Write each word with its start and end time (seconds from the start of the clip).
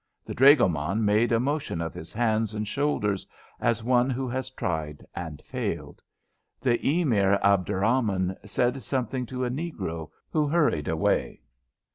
The 0.25 0.33
dragoman 0.33 1.05
made 1.05 1.31
a 1.31 1.39
motion 1.39 1.79
of 1.79 1.93
his 1.93 2.11
hands 2.11 2.55
and 2.55 2.67
shoulders, 2.67 3.27
as 3.59 3.83
one 3.83 4.09
who 4.09 4.27
has 4.29 4.49
tried 4.49 5.05
and 5.15 5.39
failed. 5.43 6.01
The 6.59 6.83
Emir 6.83 7.37
Abderrahman 7.43 8.35
said 8.43 8.81
something 8.81 9.27
to 9.27 9.45
a 9.45 9.51
negro, 9.51 10.09
who 10.31 10.47
hurried 10.47 10.87
away. 10.87 11.43